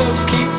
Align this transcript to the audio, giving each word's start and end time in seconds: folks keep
folks 0.00 0.24
keep 0.24 0.49